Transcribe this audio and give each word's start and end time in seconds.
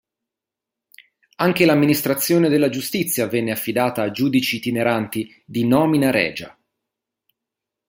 Anche 1.35 1.63
l'amministrazione 1.63 2.49
della 2.49 2.69
giustizia 2.69 3.27
venne 3.27 3.51
affidata 3.51 4.01
a 4.01 4.09
giudici 4.09 4.55
itineranti 4.55 5.43
di 5.45 5.63
nomina 5.63 6.09
regia. 6.09 6.57